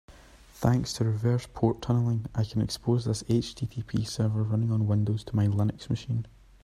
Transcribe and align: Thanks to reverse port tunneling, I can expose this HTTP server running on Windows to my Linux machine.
Thanks 0.55 0.93
to 0.93 1.03
reverse 1.05 1.47
port 1.53 1.79
tunneling, 1.83 2.25
I 2.33 2.43
can 2.43 2.59
expose 2.59 3.05
this 3.05 3.21
HTTP 3.21 4.07
server 4.07 4.41
running 4.41 4.71
on 4.71 4.87
Windows 4.87 5.23
to 5.25 5.35
my 5.35 5.45
Linux 5.47 5.91
machine. 5.91 6.25